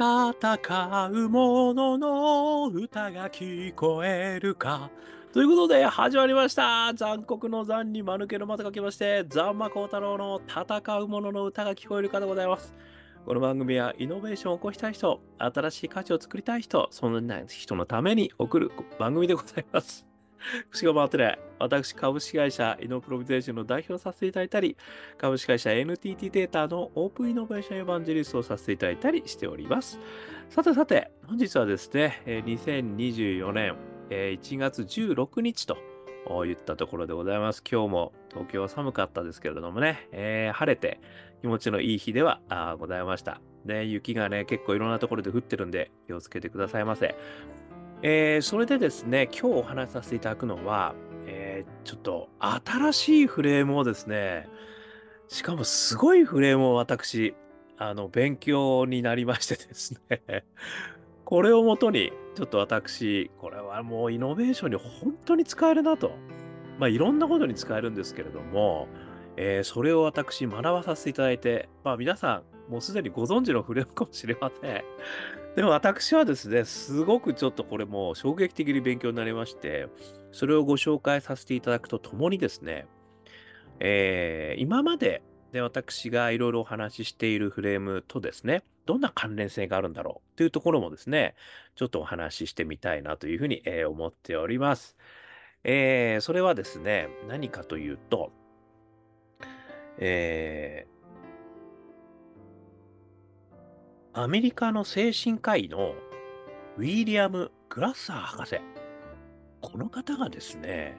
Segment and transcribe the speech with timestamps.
[0.00, 4.90] 戦う者の歌が聞こえるか。
[5.34, 6.94] ということで、始まりました。
[6.94, 12.74] 残酷の残に間抜けのまと書きまして、ザンマコウタロウの戦う者の歌が聞こえるかでございます。
[13.26, 20.09] この番組はイノベーションを起こしたい人、新しい価値を作りたい人、そんな人のために送る番組でございます。
[20.70, 21.38] 口が回ってない。
[21.58, 24.76] 私、株式会社イノプロビゼーションの代表させていただいたり、
[25.18, 29.98] 株式会社 NTT データのオープンイノベーションエヴァンジェリストをさせていただいたりしております。
[30.48, 33.76] さてさて、本日はですね、2024年
[34.08, 35.76] 1月16日と
[36.44, 37.62] 言ったところでございます。
[37.70, 41.00] 今日も東京は寒かったですけれどもね、えー晴れて
[41.40, 42.40] 気持ちのいい日では
[42.78, 43.40] ございました。
[43.64, 47.14] ね、雪がね、結構いろんなところで降ってるんで気をつけてくださいませ。
[48.02, 50.94] えーそれでですね、今日お話しさせていただくのは、
[51.26, 54.48] えーちょっと新しいフレームをですね、
[55.28, 57.34] しかもすごいフレームを私、
[57.76, 60.22] あの、勉強になりましてですね、
[61.24, 66.12] これをもとに、ちょっと私、これはもうイノベーションに本当に使えるなと。
[66.78, 68.88] まあ、いろんなことに使えるんですけれども、
[69.36, 74.84] えーそれを私、学ばさせていただいて、まあ、皆さん、もうすでにご存知のフレームかもしれません。
[75.60, 79.88] でも私はですね、すごくちょっとこれも衝撃的に勉強になりまして、
[80.32, 82.86] それをご紹介させていただくとともにですね、
[83.78, 91.34] えー今までで私がいろいろお話ししているフレームとですね、どんな関連性があるんだろうというところもですね、
[91.74, 94.96] ちょっとお話ししてみたいなというふうに、えー思っております。
[95.64, 98.32] えーそれはですね、何かというと、
[99.98, 100.99] えー
[104.12, 105.94] アメリカの精神科医の
[106.76, 108.60] ウィリアム・グラッサー博士。
[109.60, 110.98] この方がですね、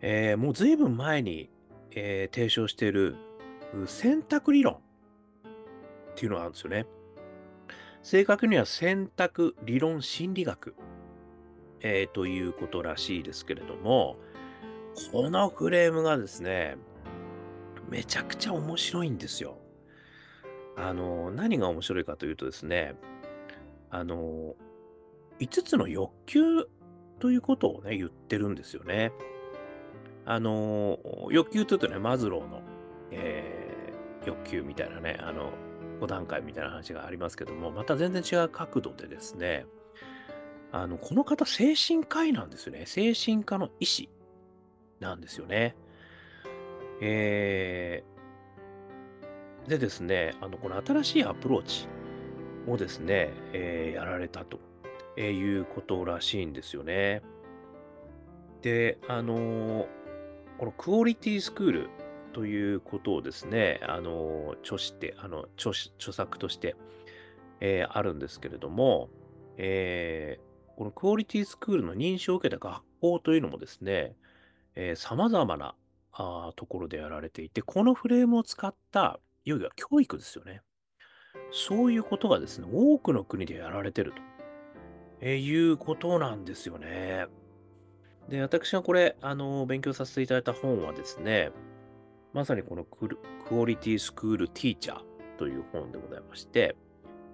[0.00, 1.50] えーもう随分前に、
[1.90, 3.16] えー提唱している
[3.86, 4.78] 選択理論っ
[6.14, 6.86] ていうのがあるんですよね。
[8.02, 10.74] 正確には選択理論心理学、
[11.80, 14.16] えーということらしいですけれども、
[15.12, 16.78] このフレームがですね、
[17.90, 19.58] めちゃくちゃ面白いんですよ。
[20.76, 22.94] あの、何が面白いかというとですね、
[23.90, 24.54] あの、
[25.40, 26.68] 5つの欲求
[27.20, 29.12] ということをね、言ってるんですよね。
[30.24, 30.98] あの、
[31.30, 32.62] 欲求というとね、マズローの、
[33.10, 33.72] えー
[34.26, 35.50] 欲求みたいなね、あの、
[36.00, 39.66] 5段階みたいな話がありますけども、また全然違う角度でですね、
[40.70, 42.84] あの、この方、精神科医なんですよね。
[42.86, 44.10] 精神科の医師
[45.00, 45.76] なんですよね。
[47.00, 48.11] えー
[49.68, 51.86] でですね、あの、この新しいアプローチ
[52.66, 54.58] をですね、えーやられたと、
[55.16, 57.22] えーいうことらしいんですよね。
[58.62, 59.86] で、あのー
[60.58, 61.88] このクオリティスクール
[62.32, 66.74] ということをですね、あのー著して、あの、著し著作として、
[67.60, 69.10] えーあるんですけれども、
[69.56, 74.16] えーこのクオリティスクールの認証を受けた学校というのもですね、
[74.74, 75.74] えー、様々な
[76.12, 80.62] あーところでやられていて、このフレームを使った、いよいよ教育ですよね。
[81.50, 84.12] そういうことがですね、多くの国でやられてる
[85.20, 87.26] と、いうことなんですよね。
[88.28, 91.50] で、私がこれ、あの、勉強させていただいた本はですね、
[92.32, 93.18] まさにこのク
[93.50, 95.00] オリティスクールティーチャー
[95.38, 96.76] という本でございまして、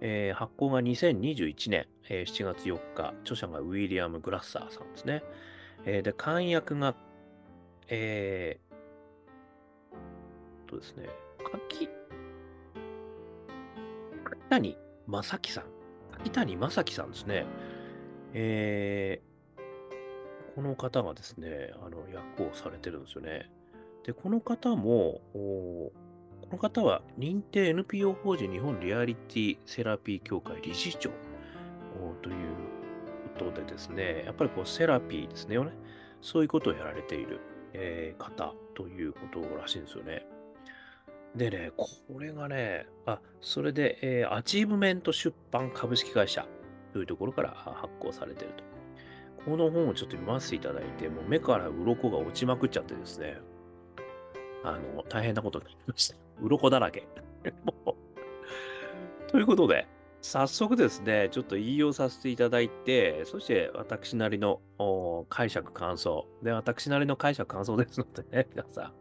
[0.00, 5.22] えー発行が2021年、えー7月4日、著者がウィリアム・グラッサーさんですね。
[5.84, 6.94] えーで、漢訳が、
[7.88, 11.08] えー、とですね、
[11.44, 11.97] 柿、柿
[14.48, 14.76] 谷
[15.06, 15.64] 正樹さん。
[16.18, 17.46] 柿谷正樹さんですね。
[18.34, 19.28] えー
[20.54, 23.48] この方がですね、あの、役をされてるんですよね。
[24.04, 25.92] で、この方も、お
[26.40, 31.10] この方は認定 NPO 法人日本リアリティセラピー協会理事長
[32.22, 32.36] という
[33.38, 35.56] ことでですね、やっぱりこうセラピーですね、
[36.22, 37.38] そういうことをやられている、
[37.74, 40.26] えー方ということらしいんですよね。
[41.34, 46.46] でね、これがね、あ、それで、えーアチーブメント出版株式会社
[46.92, 48.64] というところから発行されてると。
[49.44, 53.38] この本をちょっと読ませていただいて、もう目から鱗が落ちまくっちゃってですね、
[54.64, 56.16] あの、大変なことになりました。
[56.40, 57.06] 鱗だらけ。
[57.64, 59.86] もうということで、
[60.20, 64.60] 早速ですね、ちょっと引用させていただいて、そして私なりの
[65.28, 66.26] 解釈感想。
[66.42, 68.92] で、私なりの解釈感想ですのでね、皆さん、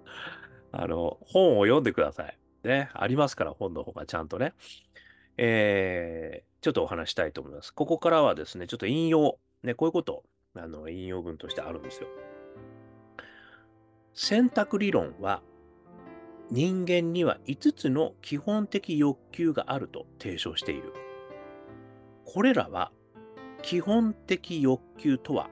[0.72, 2.38] あの、本を読んでください。
[2.64, 4.54] ね、ありますから、本の方がちゃんとね。
[5.38, 7.74] えー、ちょっとお話したいと思います。
[7.74, 10.24] ここからはですね、ちょっと引用、ね、こういうこと、
[10.56, 12.08] あの、引用文としてあるんですよ。
[14.14, 15.42] 選択理論は、
[16.50, 20.94] 人間には5つの基本的欲求があると提唱している。
[22.26, 22.92] これらは
[23.62, 25.50] 基本的欲求とは、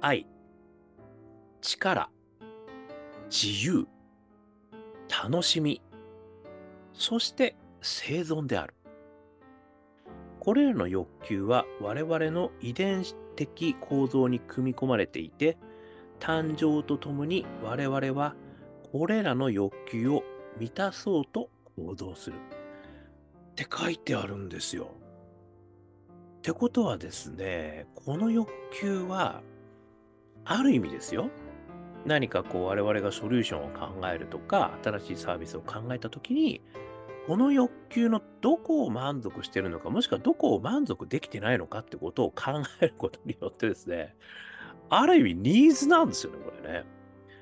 [0.00, 0.26] 愛、
[1.60, 2.10] 力、
[3.30, 3.86] 自由、
[5.08, 5.82] 楽しみ、
[6.92, 8.74] そして生存である。
[10.40, 15.56] これらの欲求は我々の遺伝子的構造に組み込まれていて、
[16.20, 18.34] 誕生とともに我々は
[18.92, 20.22] これらの欲求を
[20.58, 22.36] 満たそうと行動する。
[22.36, 24.88] って書いてあるんですよ。
[26.38, 28.50] ってことはですね、この欲
[28.80, 29.42] 求は、
[30.44, 31.30] ある意味ですよ。
[32.06, 36.60] 何かこう我々がソリューションを考えるとか、新しいサービスを考えたときに、
[37.26, 44.14] この欲求のどこを満足してるのか、もしくはどこを満足できてないのかってことを考えることによってですね、
[44.90, 46.84] ある意味ニーズなんですよね、これね。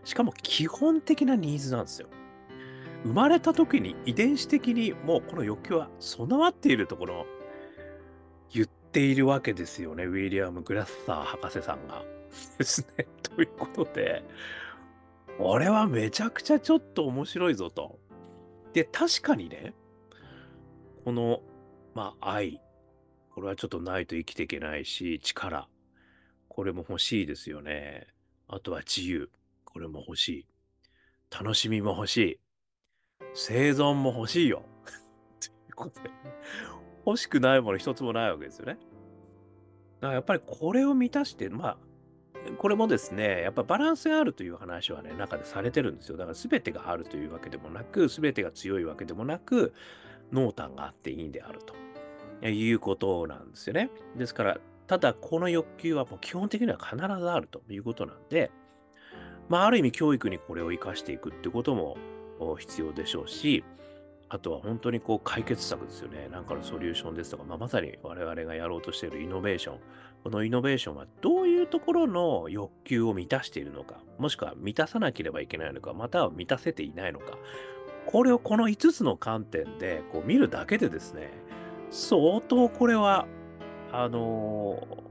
[0.05, 2.09] しかも基本的なニーズなんですよ。
[3.05, 7.27] 生まれた時に遺伝子的にもうこの欲求は備わっているところ
[8.53, 12.05] 言っているわけですよね、ウィリアム・グラッサー博士さんが。
[12.59, 13.07] ですね。
[13.23, 14.25] ということで、
[15.39, 17.99] 俺はめちゃくちゃちょっと面白いぞと。
[18.73, 19.75] で、確かにね、
[21.05, 21.43] この、
[21.95, 22.61] まあ、愛。
[23.35, 25.69] これはちょっとないと生きていけないし、力。
[26.49, 28.07] これも欲しいですよね。
[28.47, 29.31] あとは自由。
[29.65, 30.47] これも欲しい。
[31.31, 32.41] 楽しみも欲しい。
[33.35, 34.65] 生存も欲しいよ。
[35.41, 36.11] ということで、
[37.07, 38.75] 欲しくないもの一つもないわけですよね。
[38.75, 41.79] だからやっぱりこれを満たして、まあ、
[42.59, 46.17] これもですね、やっぱバランスがあるという話はね、中でされてるんですよ。
[46.17, 49.73] だから全てがあるというわけでもなく、全てが強いわけでもなく、
[50.33, 51.61] 濃淡があっていいんである
[52.41, 53.91] ということなんですよね。
[54.17, 58.51] ですから、ただこの欲求はもう基本的には必ずあるということなんで、
[59.49, 61.97] まあ、ある意味教育にこれを活かしていくってことも
[62.59, 63.65] 必要でしょうし、
[64.29, 66.29] あとは本当にこう解決策ですよね。
[66.31, 69.79] なんかのソリューションですとか、まあ、まさに我々がやろうとしているイノベーション。
[70.23, 77.39] このイノベーションはどういうところの欲求を満たしているのか、もしくは満たさなければいけないのか、または満たせていないのか。
[78.07, 81.31] これをこの5つの観点でこう見るだけでですね、
[81.91, 83.27] 相当これは、
[83.91, 85.03] あのー、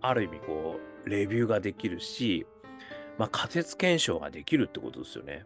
[0.00, 2.46] ある意味こう、レビューができるし、
[3.18, 5.44] まあ、仮説検証ができるってことですよね。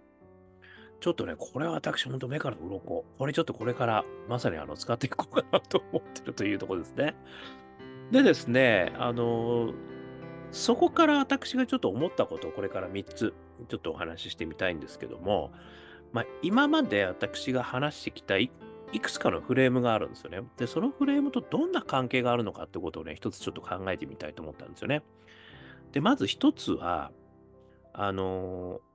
[1.01, 3.05] ちょっとね、これは私、本当目から鱗。
[3.19, 7.15] これちょっとこれからまさにあの使っていこうかなと思ってるというところですね。
[8.11, 9.73] でですね、あの
[10.51, 13.35] そこから私がちょっと思ったことをこれから3つ
[13.69, 15.53] ちょっとお話ししてみたいんですけども、
[16.13, 18.51] まあ、今まで私が話してきたい
[19.01, 20.43] くつかのフレームがあるんですよね。
[20.57, 25.03] で、そのフレームとどんな関係があるのかってことをね、一つちょっと考えてみたいと思ったんですよね。
[25.93, 27.11] で、まず一つは、
[27.93, 28.95] あのー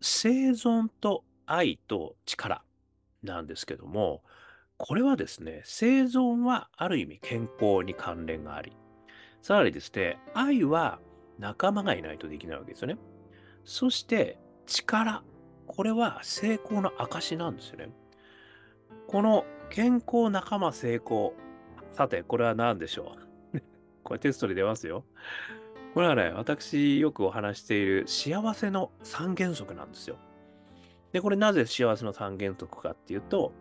[0.00, 2.62] 生存と愛と力
[3.22, 4.22] なんですけども、
[4.78, 8.76] これはですね、生存はある意味健康に関連があり、
[9.42, 11.00] さらにですね、愛は
[11.38, 12.98] 仲間がいないとできないわけですよね。
[13.64, 15.22] そして力、
[15.66, 17.90] これは成功の証なんですよね。
[19.08, 21.34] この健康仲間成功。
[21.92, 23.16] さて、これは何でしょ
[23.54, 23.60] う？
[24.04, 25.04] これテストで出ますよ。
[25.94, 30.18] これはね、私よくお話している幸せの三原則なんですよ。
[31.12, 33.52] で、これなぜ幸せの三原則かっていうと、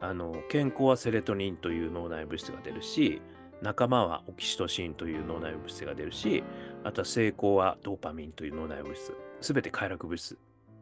[0.00, 3.20] あの、健康はセレトニンという脳内物質が出るし、
[3.62, 6.44] 仲間はオキシトシンという脳内物質が出るし、
[6.84, 10.38] あとは成功はドーパミンという脳内物質、すべて快楽物質、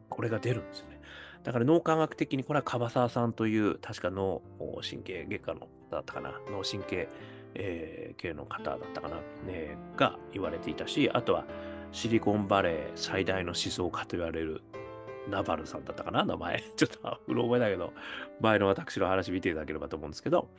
[0.09, 1.01] これが出るんですよね。
[1.43, 4.41] だから脳科学的にこれは樺沢さんという確か脳
[4.87, 7.07] 神経外科のだったかな、脳神経
[7.59, 11.45] えー、系の方だったかな、ね、が言われていたし、あとは
[11.91, 14.61] シリコンバレー最大の思想家と言われる
[15.29, 16.63] ナバルさんだったかな、名前。
[16.75, 17.93] ちょっとうろ覚えだけど、
[18.39, 20.49] 前の私の話見ていただければと思うんですけど、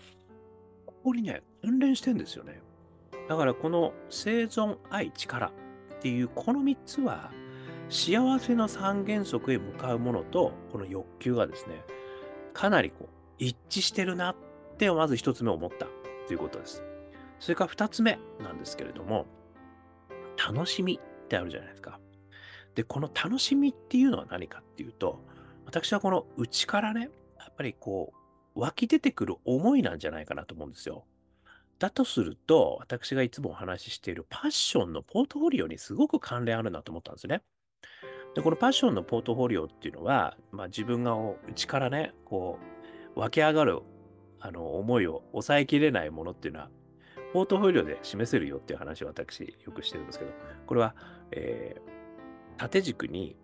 [0.87, 2.61] ここにね、関連してんですよね。
[3.29, 5.53] だからこの生存、愛、力っ
[6.01, 7.31] ていうこの3つは、
[7.91, 11.83] 幸せの三原則へ向かうものと、この欲求がですね、
[12.53, 13.09] かなりこう
[13.39, 14.37] 一致してるなっ
[14.77, 15.87] てまず一つ目思った
[16.27, 16.83] ということです。
[17.39, 19.27] それから2つ目なんですけれども、
[20.37, 21.99] 楽しみってあるじゃないですか。
[22.79, 25.19] で、この楽しみっていうのは何かっていうと、
[25.67, 28.13] 私はこの内からね、やっぱりこ
[28.55, 31.05] う、湧き出てくる思いなんじゃないかなと思うんですよ。
[31.81, 37.43] だとすると、私がいつもお話ししているパッションのポートフォリオにすごく関連あるなと思ったんですね。
[38.37, 41.17] で、このパッションのポートフォリオっていうのは、まあ、自分が
[41.49, 42.61] 内からね、こ
[43.17, 43.81] う、湧き上がる
[44.39, 46.71] あの思いを抑えきれないものっていうのは、
[47.33, 50.31] ポートフォリオで示せるよっていう話を私よくしてるんですけど、
[50.65, 50.95] これは、
[51.33, 51.98] えー、
[52.59, 53.37] 縦軸に、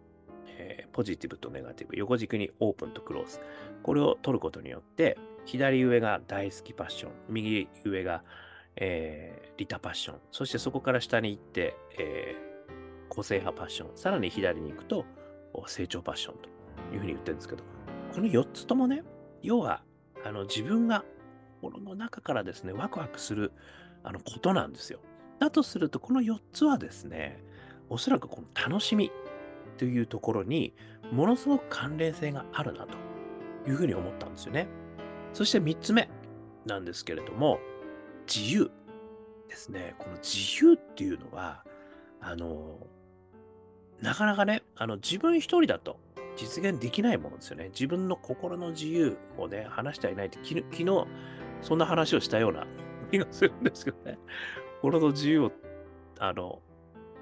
[0.58, 3.40] えー、ポジティブとネガティブ、横軸にオープンとクローズ。
[3.82, 5.16] これを取ることによって、
[5.46, 8.22] 左上が大好きパッション、右上が、
[8.76, 15.04] えー、リタパッション、そしてそこから下に行って、えー、個性派パッション、さらに左に行くと
[15.66, 16.48] 成長パッションと
[16.94, 17.64] いうふうに言ってるんですけど、
[18.14, 19.02] この4つともね、
[19.42, 19.82] 要は
[20.24, 21.04] あの自分が
[21.60, 23.52] 心の中からですね、ワクワクする
[24.02, 25.00] あのことなんですよ。
[25.38, 27.42] だとすると、この4つはですね、
[27.88, 29.10] おそらくこの楽しみ
[29.78, 30.74] というところに
[31.12, 32.96] ものすごく関連性があるなと
[33.68, 34.68] いうふうに思ったんですよね。
[35.32, 36.08] そして3つ目
[36.64, 37.58] なんですけれども、
[38.26, 38.70] 自由
[39.48, 39.94] ですね。
[39.98, 41.64] この自由っていうのは、
[42.20, 42.78] あの、
[44.00, 45.98] なかなかね、あの自分一人だと
[46.36, 47.68] 実現できないものですよね。
[47.68, 51.06] 自分の心の自由をね、話してはいないって、昨日、
[51.62, 52.66] そんな話をしたような
[53.10, 54.18] 気がするんですけどね。
[54.80, 55.52] 心の自由を、
[56.18, 56.60] あの、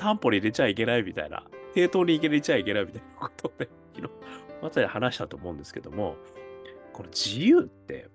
[0.03, 1.45] 担保に入れちゃいけないみたいな、
[1.77, 4.13] 抵当に入れちゃいけないみたいなことをね、昨日、
[4.61, 6.17] まさに話したと思うんですけども、
[6.93, 8.09] この自由って、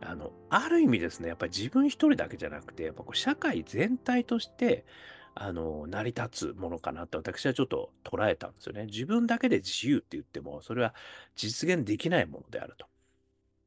[0.00, 4.86] あの、ある意味ですね、やっぱり自分一人だけじゃなくて、やっぱこう社会全体として、
[5.34, 8.86] あの、成り立つものかなって私はちょっと捉えたんですよね。
[8.86, 10.94] 自分だけで自由って言っても、それは
[11.36, 12.86] 実現できないものであると。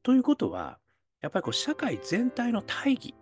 [0.02, 0.80] ということは、
[1.20, 3.14] やっぱりこう社会全体の大義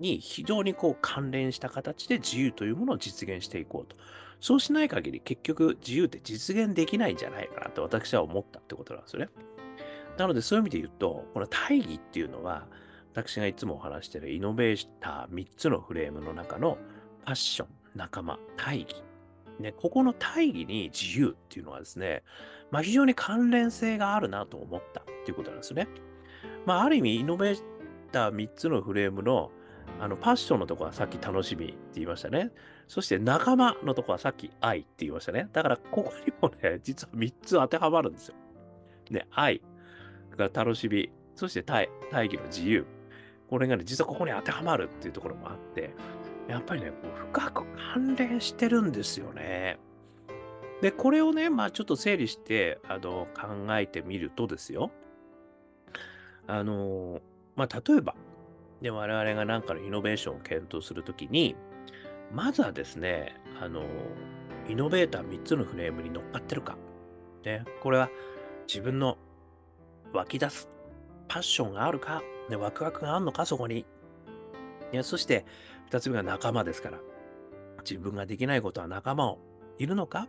[0.00, 3.96] に非常にこう関連した形で自由というものを実現していこうと。
[4.40, 9.30] そうしない限り結局自由って実現できないんじゃないかなと私は思ったってことなんですよね。
[10.18, 12.66] なのでそういう意味で言うと、この大義っていうのは、
[13.12, 16.78] 私がいつもお話しているイノベーター3つのフレームの中の
[17.24, 19.02] パッション、仲間、大義。
[19.58, 22.22] ね、ここの大義に自由っていうのはですね、
[22.70, 25.88] まあ、非常に関連性があるなと思ったっていうことなんですね。
[26.66, 27.62] まあ、ある意味、イノベー
[28.12, 29.50] ター3つのフレームの
[29.98, 32.50] あのパッションのとこはさっき楽しみって言いましたね。
[32.86, 35.48] そして仲間のとこはさっき愛って言いましたね。
[35.52, 38.34] だからここにもね、 実は3つ当てはまるんですよ。
[39.10, 39.62] ね、愛
[40.36, 42.86] が楽しみ、そして大大義の自由。
[43.48, 45.94] これがね、実はここに当てはまるっていうところもあって、
[46.48, 47.64] やっぱりね、こう深く
[47.94, 49.78] 関連してるんですよね。
[50.82, 54.90] で、これをね、まあちょっと整理して、あの、考えてみるとですよ。
[56.46, 57.20] あの、
[57.54, 58.14] まあ例えば、
[58.80, 61.56] で、我々が何かのイノベーションを検討するときに、
[62.32, 63.84] まずはですね、あの、
[64.68, 66.76] イノベーター3つのフレームに乗っかってるか。
[67.44, 68.10] ね、これは
[68.66, 69.16] 自分の
[70.12, 70.68] 湧き出す
[71.28, 73.86] パッションがあるか、ね、ワクワクがあるのか、そこに。
[74.92, 75.44] ね、そして、
[75.90, 76.98] 2つ目が仲間ですから。
[77.88, 79.38] 自分ができないことは仲間を
[79.78, 80.26] いるのか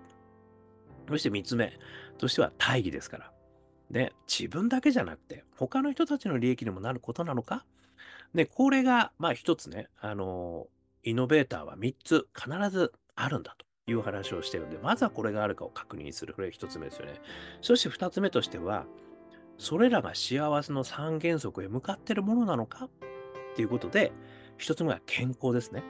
[1.10, 1.74] そして3つ目
[2.20, 3.32] としては大義ですから。
[3.90, 7.66] で、自分だけじゃなくて、他の人たちの利益にもなることなのか
[8.34, 10.68] で、これが、まあ一つね、あの、
[11.04, 16.34] イノベーターは3つ必ずあるんだという話をしてるんで、まずはこれがあるかを確認する。
[16.34, 17.14] これ1つ目ですよね。
[17.62, 18.86] そして2つ目としては、
[19.58, 22.86] それらが幸せの三原則へ向かっているものなのか？
[22.86, 22.90] っ
[23.56, 24.12] ていうことで、
[24.60, 25.84] 1つ目は健康ですね。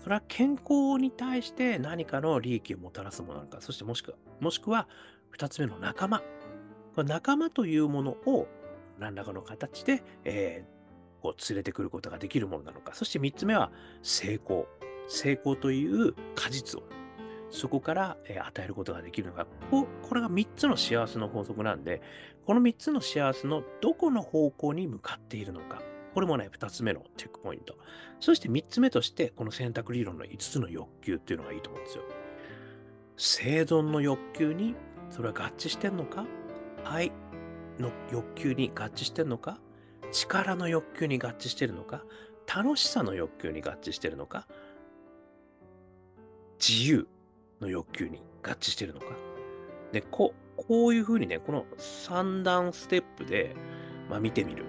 [0.00, 4.88] それは健康に対して何かの利益をもたらすものなのか、そしてもしくは、もしくは
[5.36, 6.22] 2つ目の仲間。
[6.96, 8.48] 仲間というものを
[8.98, 10.81] 何らかの形で、えー、
[11.22, 12.94] こう連れてくることができるものなのか。
[12.94, 13.70] そして3つ目は
[14.02, 14.66] 成功。
[15.08, 16.84] 成功という果実を
[17.50, 19.86] そこから、与えることができるのかこ。
[20.02, 22.00] これが3つの幸せの法則なんで、
[22.46, 25.82] この3つの幸せのどこの方向に向かっているのか。
[26.14, 27.76] これもね、2つ目のチェックポイント。
[28.20, 32.04] そして3つ目として、この選択理論の5つの欲求っていうのがいいと思うんですよ。
[33.18, 34.74] 生存の欲求に
[35.10, 36.24] それは合致してんのか？
[36.84, 37.12] 愛
[37.78, 39.58] の欲求に合致してんのか？
[40.12, 42.04] 力の欲求に合致してるのか、
[42.46, 44.46] 楽しさの欲求に合致してるのか、
[46.60, 47.08] 自由
[47.60, 49.06] の欲求に合致してるのか。
[49.92, 53.56] で、ここういうふうにね、この3段ステップで、
[54.08, 54.64] まあ、見てみる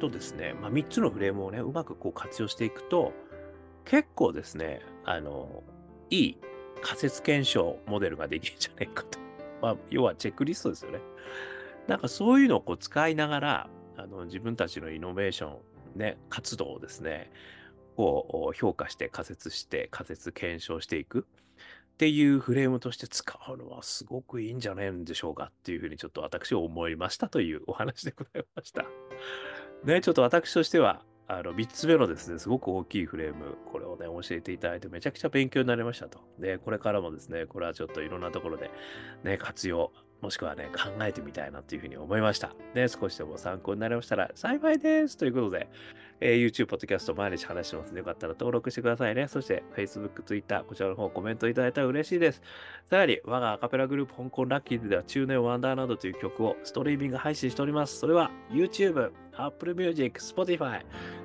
[0.00, 3.12] とですね、まあ、3つのフレームをね、うまくこう活用していくと、
[3.84, 5.62] 結構ですね、あの、
[6.10, 6.38] いい
[6.82, 9.18] 仮説検証モデルができるんじゃないかと。
[9.62, 11.00] まあ、要はチェックリストですよね。
[11.86, 15.58] なんかそういうのをこう使いながら、あの自分たちのイノベーショ
[15.96, 17.30] ン、ね、活動をですね、
[17.96, 21.26] こう評価して仮説して仮説検証していく
[21.94, 28.84] っていうフレームとして使うのはすごくいいんじゃないんでしょうかっていうふうにちょっと私は思いましたというお話でございました。
[29.84, 36.20] ね、ちょっと私としてはあの3つ目のですね、すごく大きいフレーム、これをね、教えていただいてめちゃくちゃ勉強になりましたと。
[36.38, 38.70] で、これからもですね、これはちょっといろんなところで
[39.24, 42.54] ね、活用もしくはね、考えてみたいなというふうに思いました。
[42.74, 45.16] ね、少しでも参考になりましたら幸いです。
[45.16, 45.68] ということで、
[46.20, 49.28] えー YouTube、Podcast 毎日話してますので、よかったら登録してくださいね。
[49.28, 52.42] そして Facebook、Twitter、こちらの方コメントいただいたら嬉しいです。
[52.88, 57.98] さらに、我がアカペラグループ香港ラッキーズでは中年ワンダーなどという曲をストリーミング配信しております。
[57.98, 60.80] それは YouTube、Apple Music、Spotify、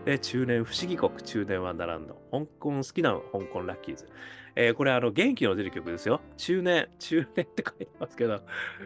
[0.06, 4.08] で中年不思議国、中年ワンダーランド、香港好きな香港ラッキーズ。
[4.56, 6.22] えーこれあの元気の出る曲ですよ。
[6.38, 8.42] 中年、中年 って書いてますけど、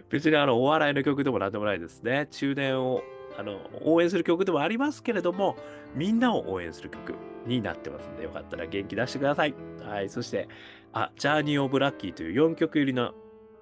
[0.09, 2.27] 別にあのお笑いの曲でもなんでもないですね。
[2.31, 3.03] 中年を
[3.37, 5.57] あの応援する曲でもありますけれども、
[5.93, 7.13] みんなを応援する曲
[7.45, 9.53] になってますんで、よかったら元気出してください。
[9.81, 10.47] はい、そして、
[10.93, 13.13] あ、ジャーニー・オブ・ラッキーという4曲入りの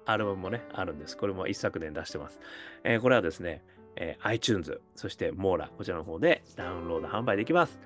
[0.06, 1.16] アルバムもね、あるんです。
[1.16, 2.38] これも一昨年出してます。
[2.84, 3.64] えーこれはですね、
[3.96, 7.80] えー iTunes、そしてモーラ、こちらの方でダウンロード販売できます。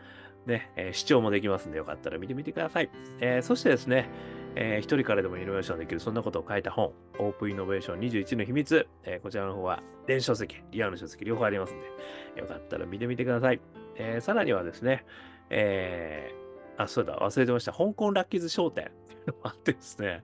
[0.48, 2.90] ね、えー視聴もできますんで、よかったら見てみてください。
[3.20, 4.08] えーそしてですね、
[4.56, 13.60] えー一人からでもイノベーションできる、そんなことを書いた本、オープンイノベーション21の秘密、えーこちらの方は電子書籍、リアルの書籍、両方ありますんで、よかったら見てみてください。
[13.96, 15.04] えーさらにはですね、
[15.50, 17.72] えーあ、そうだ、忘れてました。
[17.72, 20.22] 香港ラッキーズ商店っていうのもあってですね、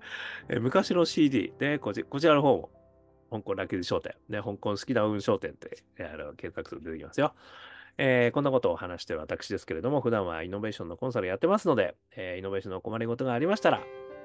[0.49, 2.71] えー昔の CD でこち、こちらの方も、
[3.31, 7.35] 香港ラッキーズ商店、ね、香港好きな運商店って、あの検索すると出てきますよ。
[7.99, 13.83] えーこんなことを話してる私ですけれども、普段はイノベーションのコンサルやってますので、えーイノベーションのお困りごとがありましたら、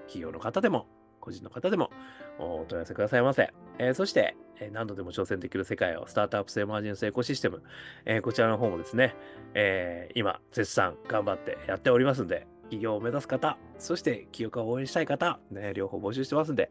[0.08, 0.88] 企業の方でも、
[1.22, 1.92] 個人の方でも
[2.40, 3.54] お問い合わせくださいませ。
[3.78, 7.64] えーそして、えー何度でも挑戦できる世界をスタートアップスエマージェンスエコシステム、
[8.06, 9.16] えーこちらの方もですね、
[9.54, 16.70] えー今、絶賛頑張ってやっておりますんで、企業を目指す方、そして起業家を応援したい方、ね、両方募集してますんで、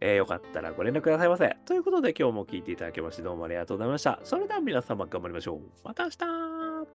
[0.00, 1.56] えーよかったらご連絡くださいませ。
[1.64, 4.20] ということで今日も聴いていただきましてどうもありがとうございました。
[4.24, 5.60] それでは皆様頑張りましょう。
[5.84, 6.53] また明日